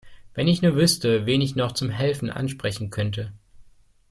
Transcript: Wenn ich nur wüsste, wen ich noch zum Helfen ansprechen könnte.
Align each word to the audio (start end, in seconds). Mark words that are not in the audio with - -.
Wenn 0.33 0.47
ich 0.47 0.63
nur 0.63 0.75
wüsste, 0.75 1.27
wen 1.27 1.41
ich 1.41 1.55
noch 1.55 1.73
zum 1.73 1.91
Helfen 1.91 2.31
ansprechen 2.31 2.89
könnte. 2.89 3.33